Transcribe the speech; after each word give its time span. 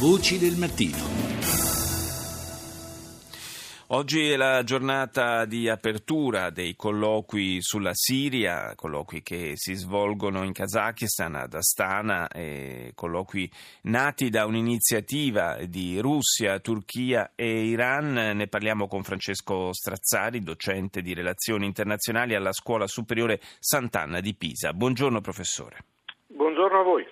Voci 0.00 0.38
del 0.38 0.56
mattino. 0.56 0.98
Oggi 3.88 4.28
è 4.28 4.36
la 4.36 4.64
giornata 4.64 5.44
di 5.44 5.68
apertura 5.68 6.50
dei 6.50 6.74
colloqui 6.74 7.58
sulla 7.60 7.92
Siria, 7.94 8.74
colloqui 8.74 9.22
che 9.22 9.52
si 9.54 9.74
svolgono 9.74 10.42
in 10.42 10.52
Kazakistan, 10.52 11.36
ad 11.36 11.54
Astana, 11.54 12.28
colloqui 12.92 13.48
nati 13.82 14.30
da 14.30 14.46
un'iniziativa 14.46 15.64
di 15.64 16.00
Russia, 16.00 16.58
Turchia 16.58 17.30
e 17.36 17.66
Iran. 17.66 18.32
Ne 18.34 18.48
parliamo 18.48 18.88
con 18.88 19.04
Francesco 19.04 19.72
Strazzari, 19.72 20.42
docente 20.42 21.02
di 21.02 21.14
relazioni 21.14 21.66
internazionali 21.66 22.34
alla 22.34 22.52
Scuola 22.52 22.88
Superiore 22.88 23.40
Sant'Anna 23.60 24.18
di 24.18 24.34
Pisa. 24.34 24.72
Buongiorno 24.72 25.20
professore. 25.20 25.93
Buongiorno 26.74 26.80
a 26.80 26.82
voi. 26.82 27.06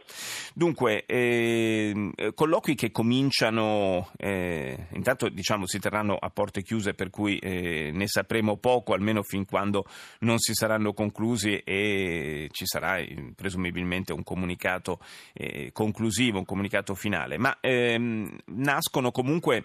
Dunque, 0.54 1.06
eh, 1.06 2.10
colloqui 2.34 2.74
che 2.74 2.90
cominciano, 2.90 4.10
eh, 4.16 4.88
intanto 4.94 5.28
diciamo 5.28 5.66
si 5.66 5.78
terranno 5.78 6.16
a 6.16 6.30
porte 6.30 6.62
chiuse 6.62 6.94
per 6.94 7.10
cui 7.10 7.38
eh, 7.38 7.90
ne 7.92 8.08
sapremo 8.08 8.56
poco, 8.56 8.92
almeno 8.92 9.22
fin 9.22 9.44
quando 9.44 9.84
non 10.20 10.38
si 10.38 10.52
saranno 10.54 10.92
conclusi 10.92 11.58
e 11.58 12.48
ci 12.50 12.66
sarà 12.66 12.98
eh, 12.98 13.32
presumibilmente 13.36 14.12
un 14.12 14.24
comunicato 14.24 14.98
eh, 15.32 15.70
conclusivo, 15.72 16.38
un 16.38 16.44
comunicato 16.44 16.94
finale, 16.94 17.38
ma 17.38 17.56
ehm, 17.60 18.36
nascono 18.46 19.12
comunque 19.12 19.64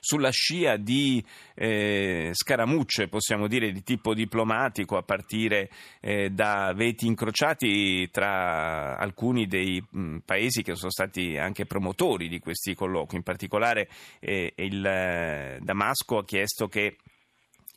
sulla 0.00 0.30
scia 0.30 0.76
di 0.76 1.24
eh, 1.54 2.30
scaramucce, 2.32 3.08
possiamo 3.08 3.46
dire, 3.46 3.72
di 3.72 3.82
tipo 3.82 4.14
diplomatico, 4.14 4.96
a 4.96 5.02
partire 5.02 5.70
eh, 6.00 6.30
da 6.30 6.72
veti 6.74 7.06
incrociati 7.06 8.08
tra 8.10 8.96
alcuni 8.96 9.46
dei 9.46 9.82
mh, 9.88 10.18
paesi 10.24 10.62
che 10.62 10.74
sono 10.74 10.90
stati 10.90 11.36
anche 11.36 11.66
promotori 11.66 12.28
di 12.28 12.38
questi 12.38 12.74
colloqui. 12.74 13.16
In 13.16 13.22
particolare 13.22 13.88
eh, 14.20 14.52
il 14.56 14.84
eh, 14.84 15.58
Damasco 15.60 16.18
ha 16.18 16.24
chiesto 16.24 16.68
che 16.68 16.96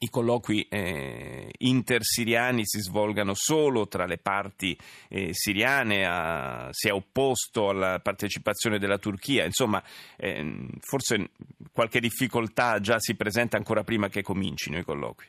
i 0.03 0.09
colloqui 0.09 0.67
eh, 0.67 1.51
intersiriani 1.59 2.65
si 2.65 2.79
svolgano 2.79 3.33
solo 3.35 3.87
tra 3.87 4.05
le 4.05 4.17
parti 4.17 4.75
eh, 5.09 5.29
siriane, 5.31 6.05
a, 6.05 6.69
si 6.71 6.87
è 6.87 6.91
opposto 6.91 7.69
alla 7.69 7.99
partecipazione 7.99 8.79
della 8.79 8.97
Turchia, 8.97 9.45
insomma 9.45 9.81
eh, 10.17 10.67
forse 10.79 11.29
qualche 11.71 11.99
difficoltà 11.99 12.79
già 12.79 12.97
si 12.99 13.15
presenta 13.15 13.57
ancora 13.57 13.83
prima 13.83 14.07
che 14.07 14.23
comincino 14.23 14.79
i 14.79 14.83
colloqui. 14.83 15.25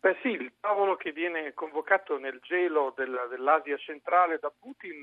Beh 0.00 0.18
sì, 0.20 0.28
il 0.28 0.52
tavolo 0.60 0.96
che 0.96 1.12
viene 1.12 1.54
convocato 1.54 2.18
nel 2.18 2.38
gelo 2.42 2.92
della, 2.94 3.24
dell'Asia 3.26 3.78
centrale 3.78 4.38
da 4.38 4.52
Putin, 4.56 5.02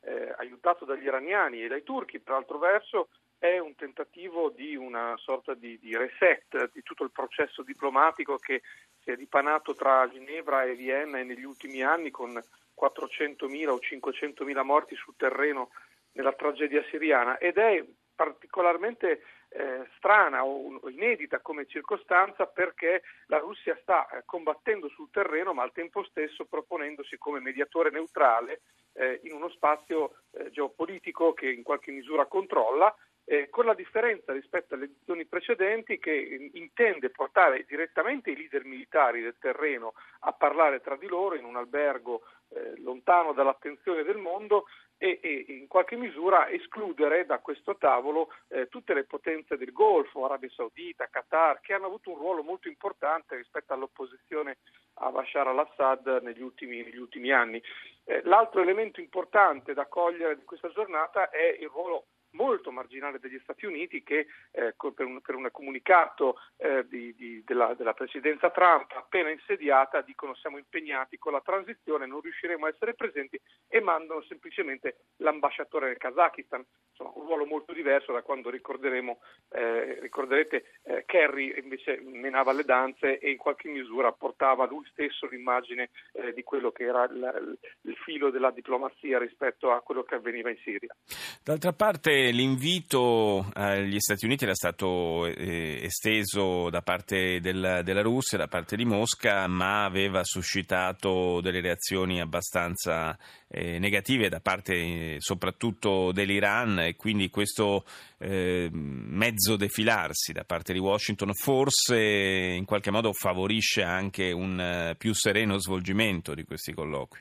eh, 0.00 0.34
aiutato 0.36 0.84
dagli 0.84 1.04
iraniani 1.04 1.62
e 1.62 1.68
dai 1.68 1.82
turchi, 1.82 2.20
per 2.20 2.34
altro 2.34 2.58
verso, 2.58 3.08
è 3.42 3.58
un 3.58 3.74
tentativo 3.74 4.50
di 4.50 4.76
una 4.76 5.16
sorta 5.16 5.54
di, 5.54 5.76
di, 5.80 5.96
reset 5.96 6.70
di 6.72 6.80
tutto 6.84 7.02
il 7.02 7.10
processo 7.10 7.64
diplomatico 7.64 8.36
che 8.36 8.62
si 9.02 9.10
è 9.10 9.16
dipanato 9.16 9.74
tra 9.74 10.08
Ginevra 10.08 10.62
e 10.62 10.76
Vienna 10.76 11.20
negli 11.24 11.42
ultimi 11.42 11.82
anni 11.82 12.12
con 12.12 12.30
400.000 12.30 13.68
o 13.68 13.80
500.000 13.80 14.62
morti 14.62 14.94
sul 14.94 15.16
terreno 15.16 15.70
nella 16.12 16.34
tragedia 16.34 16.84
siriana 16.88 17.38
ed 17.38 17.58
è 17.58 17.84
particolarmente 18.14 19.22
eh, 19.48 19.88
strana 19.96 20.44
o 20.44 20.88
inedita 20.88 21.40
come 21.40 21.66
circostanza 21.66 22.46
perché 22.46 23.02
la 23.26 23.38
Russia 23.38 23.76
sta 23.82 24.08
eh, 24.08 24.22
combattendo 24.24 24.88
sul 24.90 25.10
terreno 25.10 25.52
ma 25.52 25.64
al 25.64 25.72
tempo 25.72 26.04
stesso 26.04 26.44
proponendosi 26.44 27.18
come 27.18 27.40
mediatore 27.40 27.90
neutrale 27.90 28.60
eh, 28.92 29.18
in 29.24 29.32
uno 29.32 29.48
spazio 29.48 30.22
eh, 30.30 30.50
geopolitico 30.52 31.32
che 31.32 31.50
in 31.50 31.64
qualche 31.64 31.90
misura 31.90 32.26
controlla 32.26 32.94
eh, 33.24 33.48
con 33.50 33.64
la 33.64 33.74
differenza 33.74 34.32
rispetto 34.32 34.74
alle 34.74 34.84
edizioni 34.84 35.24
precedenti 35.26 35.98
che 35.98 36.50
intende 36.54 37.10
portare 37.10 37.64
direttamente 37.68 38.30
i 38.30 38.36
leader 38.36 38.64
militari 38.64 39.22
del 39.22 39.36
terreno 39.38 39.94
a 40.20 40.32
parlare 40.32 40.80
tra 40.80 40.96
di 40.96 41.06
loro 41.06 41.36
in 41.36 41.44
un 41.44 41.56
albergo 41.56 42.22
eh, 42.48 42.80
lontano 42.80 43.32
dall'attenzione 43.32 44.02
del 44.02 44.18
mondo 44.18 44.66
e, 44.98 45.18
e, 45.20 45.44
in 45.48 45.66
qualche 45.66 45.96
misura 45.96 46.48
escludere 46.48 47.26
da 47.26 47.38
questo 47.38 47.76
tavolo 47.76 48.28
eh, 48.48 48.68
tutte 48.68 48.94
le 48.94 49.04
potenze 49.04 49.56
del 49.56 49.72
Golfo, 49.72 50.24
Arabia 50.24 50.50
Saudita, 50.50 51.08
Qatar, 51.08 51.60
che 51.60 51.72
hanno 51.72 51.86
avuto 51.86 52.10
un 52.10 52.18
ruolo 52.18 52.42
molto 52.42 52.68
importante 52.68 53.34
rispetto 53.36 53.72
all'opposizione 53.72 54.58
a 54.94 55.10
Bashar 55.10 55.48
al-Assad 55.48 56.20
negli 56.22 56.42
ultimi, 56.42 56.82
negli 56.82 56.98
ultimi 56.98 57.32
anni. 57.32 57.60
Eh, 58.04 58.20
l'altro 58.24 58.60
elemento 58.60 59.00
importante 59.00 59.74
da 59.74 59.86
cogliere 59.86 60.36
di 60.36 60.44
questa 60.44 60.70
giornata 60.70 61.30
è 61.30 61.56
il 61.58 61.68
ruolo 61.68 62.06
molto 62.32 62.70
marginale 62.70 63.18
degli 63.18 63.38
Stati 63.42 63.66
Uniti 63.66 64.02
che 64.02 64.26
eh, 64.52 64.74
per, 64.76 65.06
un, 65.06 65.20
per, 65.20 65.34
un, 65.34 65.48
comunicato 65.50 66.36
eh, 66.56 66.86
di, 66.88 67.14
di, 67.14 67.42
della, 67.44 67.74
della, 67.74 67.92
presidenza 67.92 68.50
Trump 68.50 68.92
appena 68.92 69.30
insediata 69.30 70.00
dicono 70.00 70.34
siamo 70.34 70.58
impegnati 70.58 71.18
con 71.18 71.32
la 71.32 71.40
transizione, 71.40 72.06
non 72.06 72.20
riusciremo 72.20 72.66
a 72.66 72.68
essere 72.68 72.94
presenti 72.94 73.40
e 73.68 73.80
mandano 73.80 74.22
semplicemente 74.22 74.96
l'ambasciatore 75.16 75.88
del 75.88 75.98
Kazakistan, 75.98 76.64
insomma 76.90 77.12
un 77.14 77.26
ruolo 77.26 77.44
molto 77.46 77.72
diverso 77.72 78.12
da 78.12 78.22
quando 78.22 78.50
ricorderemo, 78.50 79.20
eh, 79.50 79.98
ricorderete 80.00 80.64
eh, 80.84 81.04
Kerry 81.06 81.58
invece 81.58 82.00
menava 82.00 82.52
le 82.52 82.64
danze 82.64 83.18
e 83.18 83.30
in 83.30 83.36
qualche 83.36 83.68
misura 83.68 84.12
portava 84.12 84.66
lui 84.66 84.84
stesso 84.90 85.26
l'immagine 85.26 85.90
eh, 86.12 86.32
di 86.32 86.42
quello 86.42 86.70
che 86.70 86.84
era 86.84 87.04
il, 87.04 87.58
il 87.82 87.96
filo 87.96 88.30
della 88.30 88.50
diplomazia 88.50 89.18
rispetto 89.18 89.70
a 89.72 89.80
quello 89.80 90.02
che 90.02 90.14
avveniva 90.14 90.50
in 90.50 90.58
Siria. 90.62 90.94
D'altra 91.42 91.72
parte 91.72 92.21
l'invito 92.30 93.46
agli 93.54 93.98
Stati 93.98 94.24
Uniti 94.24 94.44
era 94.44 94.54
stato 94.54 95.26
eh, 95.26 95.80
esteso 95.82 96.70
da 96.70 96.82
parte 96.82 97.40
del, 97.40 97.80
della 97.82 98.02
Russia, 98.02 98.38
da 98.38 98.46
parte 98.46 98.76
di 98.76 98.84
Mosca, 98.84 99.46
ma 99.46 99.84
aveva 99.84 100.22
suscitato 100.22 101.40
delle 101.40 101.60
reazioni 101.60 102.20
abbastanza 102.20 103.18
eh, 103.48 103.78
negative 103.78 104.28
da 104.28 104.40
parte 104.40 104.74
eh, 104.74 105.16
soprattutto 105.18 106.12
dell'Iran 106.12 106.78
e 106.78 106.96
quindi 106.96 107.28
questo 107.30 107.84
eh, 108.18 108.68
mezzo 108.72 109.56
defilarsi 109.56 110.32
da 110.32 110.44
parte 110.44 110.72
di 110.72 110.78
Washington 110.78 111.34
forse 111.34 111.96
in 111.98 112.64
qualche 112.64 112.90
modo 112.90 113.12
favorisce 113.12 113.82
anche 113.82 114.32
un 114.32 114.60
eh, 114.60 114.94
più 114.96 115.12
sereno 115.14 115.58
svolgimento 115.58 116.34
di 116.34 116.44
questi 116.44 116.72
colloqui. 116.72 117.20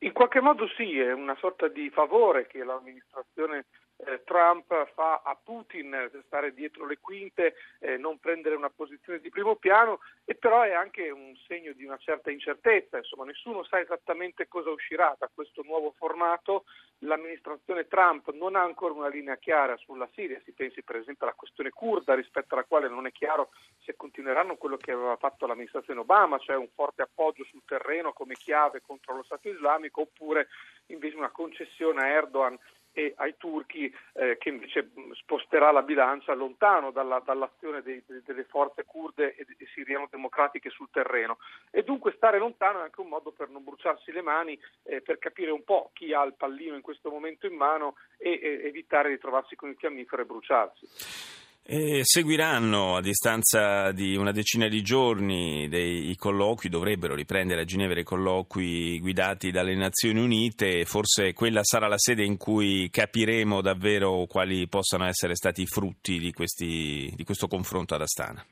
In 0.00 0.12
qualche 0.12 0.40
modo 0.40 0.68
sì, 0.76 0.98
è 0.98 1.12
una 1.12 1.36
sorta 1.40 1.68
di 1.68 1.88
favore 1.90 2.46
che 2.46 2.62
l'amministrazione 2.62 3.64
eh, 3.98 4.22
Trump 4.24 4.92
fa 4.92 5.22
a 5.24 5.36
Putin 5.42 6.10
stare 6.26 6.52
dietro 6.52 6.86
le 6.86 6.98
quinte, 6.98 7.54
eh, 7.78 7.96
non 7.96 8.18
prendere 8.18 8.54
una 8.54 8.70
posizione 8.70 9.20
di 9.20 9.30
primo 9.30 9.56
piano 9.56 10.00
e 10.24 10.34
però 10.34 10.62
è 10.62 10.72
anche 10.72 11.10
un 11.10 11.34
segno 11.46 11.72
di 11.72 11.84
una 11.84 11.96
certa 11.96 12.30
incertezza, 12.30 12.98
insomma 12.98 13.24
nessuno 13.24 13.64
sa 13.64 13.80
esattamente 13.80 14.48
cosa 14.48 14.70
uscirà 14.70 15.14
da 15.18 15.30
questo 15.32 15.62
nuovo 15.62 15.94
formato, 15.96 16.64
l'amministrazione 17.00 17.86
Trump 17.86 18.32
non 18.32 18.56
ha 18.56 18.62
ancora 18.62 18.94
una 18.94 19.08
linea 19.08 19.36
chiara 19.36 19.76
sulla 19.76 20.08
Siria, 20.14 20.40
si 20.44 20.52
pensi 20.52 20.82
per 20.82 20.96
esempio 20.96 21.26
alla 21.26 21.34
questione 21.34 21.70
kurda 21.70 22.14
rispetto 22.14 22.54
alla 22.54 22.64
quale 22.64 22.88
non 22.88 23.06
è 23.06 23.12
chiaro 23.12 23.50
se 23.82 23.96
continueranno 23.96 24.56
quello 24.56 24.76
che 24.76 24.92
aveva 24.92 25.16
fatto 25.16 25.46
l'amministrazione 25.46 26.00
Obama, 26.00 26.38
cioè 26.38 26.56
un 26.56 26.68
forte 26.74 27.02
appoggio 27.02 27.44
sul 27.44 27.62
terreno 27.64 28.12
come 28.12 28.34
chiave 28.34 28.82
contro 28.84 29.14
lo 29.14 29.22
Stato 29.22 29.48
islamico 29.48 30.02
oppure 30.02 30.48
invece 30.86 31.16
una 31.16 31.30
concessione 31.30 32.02
a 32.02 32.08
Erdogan 32.08 32.58
e 32.96 33.12
ai 33.18 33.36
turchi 33.36 33.94
eh, 34.14 34.38
che 34.38 34.48
invece 34.48 34.88
sposterà 35.12 35.70
la 35.70 35.82
bilancia 35.82 36.32
lontano 36.32 36.90
dalla, 36.92 37.20
dall'azione 37.22 37.82
dei, 37.82 38.02
delle 38.06 38.44
forze 38.44 38.86
kurde 38.86 39.34
e, 39.34 39.44
e 39.58 39.66
siriano-democratiche 39.74 40.70
sul 40.70 40.88
terreno. 40.90 41.36
E 41.70 41.84
dunque 41.84 42.14
stare 42.16 42.38
lontano 42.38 42.78
è 42.78 42.84
anche 42.84 43.02
un 43.02 43.08
modo 43.08 43.32
per 43.32 43.50
non 43.50 43.64
bruciarsi 43.64 44.12
le 44.12 44.22
mani, 44.22 44.58
eh, 44.84 45.02
per 45.02 45.18
capire 45.18 45.50
un 45.50 45.62
po' 45.62 45.90
chi 45.92 46.14
ha 46.14 46.22
il 46.22 46.32
pallino 46.32 46.74
in 46.74 46.80
questo 46.80 47.10
momento 47.10 47.46
in 47.46 47.54
mano 47.54 47.96
e, 48.16 48.40
e 48.42 48.62
evitare 48.64 49.10
di 49.10 49.18
trovarsi 49.18 49.56
con 49.56 49.68
il 49.68 49.76
fiammifero 49.76 50.22
e 50.22 50.24
bruciarsi. 50.24 51.44
E 51.68 52.02
seguiranno 52.04 52.94
a 52.94 53.00
distanza 53.00 53.90
di 53.90 54.14
una 54.14 54.30
decina 54.30 54.68
di 54.68 54.82
giorni 54.82 55.66
dei 55.68 56.14
colloqui, 56.14 56.68
dovrebbero 56.68 57.16
riprendere 57.16 57.62
a 57.62 57.64
Ginevra 57.64 57.98
i 57.98 58.04
colloqui 58.04 59.00
guidati 59.00 59.50
dalle 59.50 59.74
Nazioni 59.74 60.20
Unite, 60.20 60.84
forse 60.84 61.32
quella 61.32 61.64
sarà 61.64 61.88
la 61.88 61.98
sede 61.98 62.22
in 62.22 62.36
cui 62.36 62.88
capiremo 62.88 63.62
davvero 63.62 64.26
quali 64.28 64.68
possano 64.68 65.06
essere 65.06 65.34
stati 65.34 65.62
i 65.62 65.66
frutti 65.66 66.20
di, 66.20 66.32
questi, 66.32 67.12
di 67.16 67.24
questo 67.24 67.48
confronto 67.48 67.96
ad 67.96 68.02
Astana. 68.02 68.46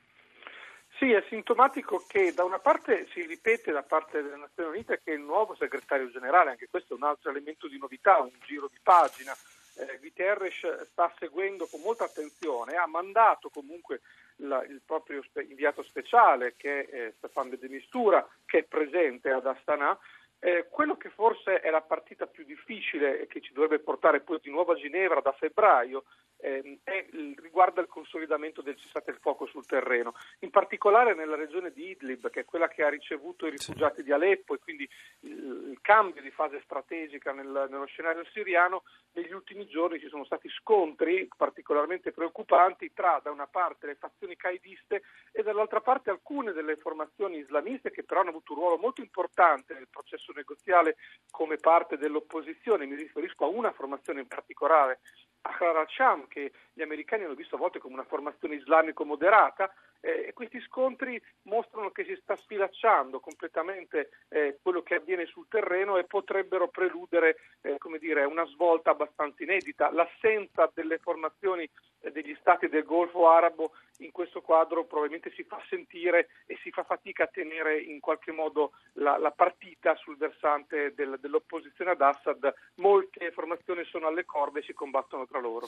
Sì, 0.99 1.11
è 1.11 1.23
sintomatico 1.29 2.03
che 2.05 2.33
da 2.33 2.43
una 2.43 2.59
parte 2.59 3.07
si 3.13 3.25
ripete 3.25 3.71
da 3.71 3.83
parte 3.83 4.21
delle 4.21 4.35
Nazioni 4.35 4.71
Unite 4.71 4.99
che 5.01 5.11
il 5.11 5.21
nuovo 5.21 5.55
segretario 5.57 6.11
generale, 6.11 6.49
anche 6.49 6.67
questo 6.69 6.95
è 6.95 6.97
un 6.97 7.03
altro 7.03 7.29
elemento 7.29 7.69
di 7.69 7.77
novità, 7.77 8.19
un 8.19 8.31
giro 8.45 8.67
di 8.69 8.79
pagina, 8.83 9.33
eh, 9.75 9.99
Guterres 10.01 10.83
sta 10.91 11.13
seguendo 11.19 11.67
con 11.67 11.81
molta 11.81 12.05
attenzione, 12.05 12.75
ha 12.75 12.87
mandato 12.87 13.49
comunque 13.49 14.01
la, 14.37 14.63
il 14.63 14.81
proprio 14.85 15.21
spe- 15.23 15.43
inviato 15.43 15.83
speciale 15.83 16.55
che 16.57 16.85
è 16.85 16.95
eh, 16.95 17.13
Stefan 17.17 17.49
de 17.49 17.67
Mistura, 17.69 18.27
che 18.45 18.59
è 18.59 18.63
presente 18.63 19.31
ad 19.31 19.45
Astana, 19.45 19.97
Eh, 20.39 20.67
quello 20.69 20.95
che 20.95 21.09
forse 21.09 21.59
è 21.59 21.69
la 21.71 21.81
partita 21.81 22.27
più 22.27 22.43
difficile 22.43 23.21
e 23.21 23.27
che 23.27 23.41
ci 23.41 23.53
dovrebbe 23.53 23.79
portare 23.79 24.21
poi 24.21 24.39
di 24.41 24.51
nuovo 24.51 24.73
a 24.73 24.75
Ginevra 24.75 25.21
da 25.21 25.31
febbraio 25.31 26.03
ehm, 26.37 26.79
è, 26.83 27.05
riguarda 27.37 27.81
il 27.81 27.87
consolidamento 27.87 28.61
del 28.61 28.75
cessate 28.75 29.11
il 29.11 29.17
fuoco 29.19 29.45
sul 29.45 29.65
terreno, 29.65 30.13
in 30.39 30.49
particolare 30.49 31.15
nella 31.15 31.35
regione 31.35 31.71
di 31.71 31.89
Idlib, 31.89 32.29
che 32.29 32.41
è 32.41 32.45
quella 32.45 32.67
che 32.67 32.83
ha 32.83 32.89
ricevuto 32.89 33.47
i 33.47 33.51
rifugiati 33.51 34.03
di 34.03 34.11
Aleppo 34.11 34.53
e 34.53 34.59
quindi 34.59 34.87
il, 35.21 35.69
il, 35.71 35.79
cambio 35.81 36.21
di 36.21 36.31
fase 36.31 36.61
strategica 36.63 37.31
nel, 37.31 37.67
nello 37.69 37.85
scenario 37.85 38.23
siriano. 38.25 38.83
Negli 39.13 39.33
ultimi 39.33 39.65
giorni 39.67 39.99
ci 39.99 40.09
sono 40.09 40.25
stati 40.25 40.49
scontri 40.49 41.27
particolarmente 41.35 42.11
preoccupanti 42.11 42.91
tra 42.93 43.19
da 43.23 43.31
una 43.31 43.47
parte 43.47 43.87
le 43.87 43.95
fazioni 43.95 44.35
caidiste 44.35 45.03
e 45.31 45.41
dall'altra 45.41 45.79
parte 45.79 46.09
alcune 46.09 46.51
delle 46.51 46.75
formazioni 46.75 47.37
islamiste 47.37 47.91
che 47.91 48.03
però 48.03 48.19
hanno 48.19 48.29
avuto 48.29 48.53
un 48.53 48.59
ruolo 48.59 48.77
molto 48.77 49.01
importante 49.01 49.73
nel 49.73 49.87
processo 49.89 50.24
negoziale 50.33 50.95
come 51.29 51.57
parte 51.57 51.97
dell'opposizione. 51.97 52.85
Mi 52.85 52.95
riferisco 52.95 53.45
a 53.45 53.49
una 53.49 53.71
formazione 53.71 54.21
in 54.21 54.27
particolare, 54.27 54.99
Ahrar 55.41 55.75
al-Sham, 55.77 56.27
che 56.27 56.51
gli 56.73 56.81
americani 56.81 57.23
hanno 57.23 57.35
visto 57.35 57.55
a 57.55 57.59
volte 57.59 57.79
come 57.79 57.93
una 57.93 58.03
formazione 58.03 58.55
islamico 58.55 59.05
moderata, 59.05 59.71
eh, 60.05 60.33
questi 60.33 60.61
scontri 60.61 61.19
mostrano 61.43 61.89
che 61.89 62.05
si 62.05 62.15
sta 62.21 62.35
sfilacciando 62.35 63.19
completamente 63.19 64.09
eh, 64.29 64.59
quello 64.61 64.83
che 64.83 64.95
avviene 64.95 65.25
sul 65.25 65.47
terreno 65.49 65.97
e 65.97 66.03
potrebbero 66.03 66.67
preludere 66.67 67.37
eh, 67.61 67.77
dire, 67.99 68.23
una 68.23 68.45
svolta 68.45 68.91
abbastanza 68.91 69.41
inedita. 69.41 69.91
L'assenza 69.91 70.69
delle 70.73 70.99
formazioni 70.99 71.67
eh, 72.01 72.11
degli 72.11 72.35
stati 72.39 72.67
del 72.67 72.83
Golfo 72.83 73.27
arabo 73.27 73.71
in 73.99 74.11
questo 74.11 74.41
quadro 74.41 74.85
probabilmente 74.85 75.31
si 75.35 75.43
fa 75.43 75.61
sentire 75.69 76.27
e 76.45 76.57
si 76.61 76.69
fa 76.69 76.83
fatica 76.83 77.23
a 77.23 77.29
tenere 77.31 77.81
in 77.81 77.99
qualche 77.99 78.31
modo 78.31 78.71
la, 78.93 79.17
la 79.17 79.31
partita 79.31 79.95
sul 79.95 80.17
versante 80.17 80.93
del, 80.95 81.17
dell'opposizione 81.19 81.91
ad 81.91 82.01
Assad. 82.01 82.53
Molte 82.75 83.31
formazioni 83.31 83.83
sono 83.85 84.07
alle 84.07 84.25
corde 84.25 84.59
e 84.59 84.63
si 84.63 84.73
combattono 84.73 85.25
tra 85.25 85.39
loro. 85.39 85.67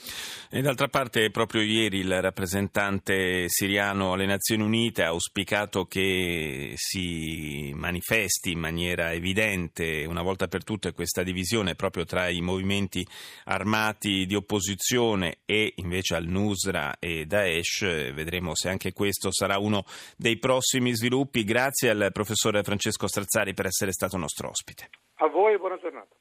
E 0.51 0.62
d'altra 0.62 0.88
parte, 0.88 1.31
proprio 1.31 1.62
ieri 1.62 2.00
il 2.00 2.22
rappresentante 2.22 3.48
siriano 3.48 4.13
alle 4.13 4.25
Nazioni 4.27 4.63
Unite 4.63 5.03
ha 5.03 5.07
auspicato 5.07 5.85
che 5.85 6.74
si 6.75 7.74
manifesti 7.75 8.51
in 8.51 8.59
maniera 8.59 9.13
evidente 9.13 10.06
una 10.06 10.21
volta 10.21 10.47
per 10.47 10.63
tutte 10.63 10.91
questa 10.91 11.24
divisione 11.24 11.75
proprio 11.75 12.03
tra 12.03 12.29
i 12.29 12.41
movimenti 12.41 13.07
armati 13.45 14.25
di 14.25 14.35
opposizione 14.35 15.39
e 15.45 15.74
invece 15.77 16.15
al-Nusra 16.15 17.00
e 17.00 17.25
Daesh. 17.25 18.13
Vedremo 18.13 18.53
se 18.53 18.69
anche 18.69 18.94
questo 18.94 19.31
sarà 19.31 19.57
uno 19.57 19.85
dei 20.18 20.38
prossimi 20.38 20.94
sviluppi. 20.94 21.44
Grazie 21.44 21.89
al 21.89 22.09
professore 22.12 22.63
Francesco 22.63 23.07
Strazzari 23.07 23.53
per 23.53 23.68
essere 23.68 23.91
stato 23.91 24.18
nostro 24.18 24.50
ospite. 24.50 24.89
A 25.19 25.27
voi 25.27 25.57
buona 25.57 25.77
giornata. 25.80 26.18